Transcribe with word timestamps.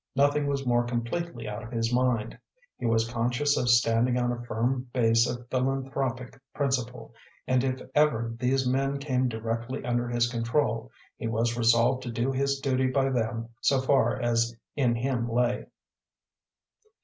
Nothing 0.15 0.47
was 0.47 0.65
more 0.65 0.83
completely 0.83 1.47
out 1.47 1.61
of 1.61 1.71
his 1.71 1.93
mind. 1.93 2.35
He 2.79 2.87
was 2.87 3.07
conscious 3.07 3.55
of 3.55 3.69
standing 3.69 4.17
on 4.17 4.31
a 4.31 4.41
firm 4.45 4.87
base 4.91 5.29
of 5.29 5.47
philanthropic 5.51 6.41
principle, 6.55 7.13
and 7.45 7.63
if 7.63 7.83
ever 7.93 8.33
these 8.39 8.67
men 8.67 8.97
came 8.97 9.29
directly 9.29 9.85
under 9.85 10.07
his 10.07 10.27
control, 10.27 10.89
he 11.17 11.27
was 11.27 11.55
resolved 11.55 12.01
to 12.01 12.11
do 12.11 12.31
his 12.31 12.59
duty 12.59 12.87
by 12.87 13.11
them 13.11 13.49
so 13.61 13.79
far 13.79 14.19
as 14.19 14.55
in 14.75 14.95
him 14.95 15.29
lay. 15.31 15.67